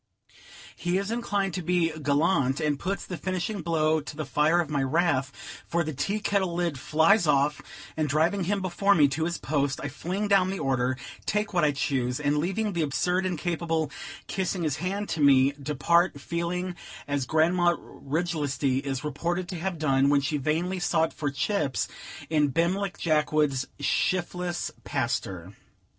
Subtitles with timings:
[0.75, 4.67] He is inclined to be gallant, and puts the finishing blow to the fire of
[4.67, 5.31] my wrath;
[5.67, 7.61] for the tea kettle lid flies off,
[7.95, 11.63] and driving him before me to his post, I fling down the order, take what
[11.63, 13.91] I choose; and, leaving the absurd incapable
[14.25, 16.75] kissing his hand to me, depart, feeling
[17.07, 21.87] as Grandma Riglesty is reported to have done, when she vainly sought for chips,
[22.27, 25.53] in Bimleck Jackwood's "shifless paster."